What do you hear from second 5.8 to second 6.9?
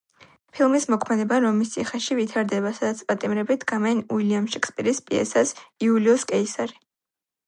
„იულიუს კეისარი“.